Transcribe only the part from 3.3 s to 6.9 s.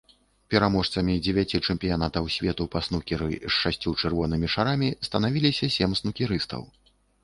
з шасцю чырвонымі шарамі станавіліся сем снукерыстаў.